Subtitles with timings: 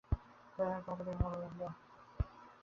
[0.57, 1.67] যাইহোক, তোমাকে দেখে ভাল লাগলো।